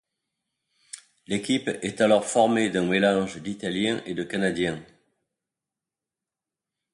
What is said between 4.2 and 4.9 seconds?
Canadiens.